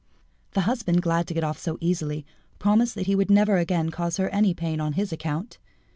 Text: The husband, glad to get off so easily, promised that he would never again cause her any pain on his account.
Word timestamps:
The 0.53 0.61
husband, 0.61 1.03
glad 1.03 1.27
to 1.27 1.35
get 1.35 1.43
off 1.43 1.59
so 1.59 1.77
easily, 1.79 2.25
promised 2.57 2.95
that 2.95 3.05
he 3.05 3.13
would 3.13 3.29
never 3.29 3.57
again 3.57 3.91
cause 3.91 4.17
her 4.17 4.29
any 4.29 4.51
pain 4.55 4.81
on 4.81 4.93
his 4.93 5.13
account. 5.13 5.59